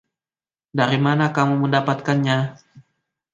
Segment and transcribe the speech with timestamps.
[0.79, 2.37] Dari mana kamu mendapatkannya?